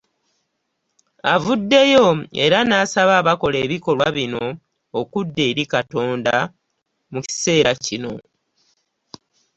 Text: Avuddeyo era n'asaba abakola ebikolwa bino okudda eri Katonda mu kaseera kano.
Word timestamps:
Avuddeyo 1.33 2.07
era 2.43 2.57
n'asaba 2.63 3.13
abakola 3.21 3.57
ebikolwa 3.65 4.07
bino 4.17 4.43
okudda 4.99 5.41
eri 5.49 5.63
Katonda 5.73 6.35
mu 7.11 7.19
kaseera 7.25 7.71
kano. 7.85 8.13